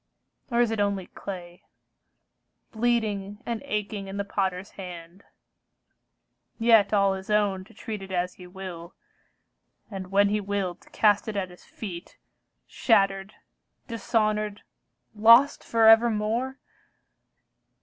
Or 0.49 0.61
is 0.61 0.71
it 0.71 0.79
only 0.79 1.05
clay, 1.05 1.61
Bleeding 2.71 3.43
and 3.45 3.61
aching 3.65 4.07
in 4.07 4.17
the 4.17 4.23
potter's 4.25 4.71
hand, 4.71 5.23
Yet 6.57 6.91
all 6.91 7.13
his 7.13 7.29
own 7.29 7.63
to 7.65 7.73
treat 7.75 8.01
it 8.01 8.11
as 8.11 8.33
he 8.33 8.47
will, 8.47 8.95
And 9.91 10.09
when 10.09 10.29
he 10.29 10.41
will 10.41 10.73
to 10.73 10.89
cast 10.89 11.27
it 11.27 11.35
at 11.35 11.51
his 11.51 11.65
feet, 11.65 12.17
Shattered, 12.65 13.35
dishonored, 13.87 14.63
lost 15.13 15.63
for 15.63 15.87
evermore? 15.87 16.57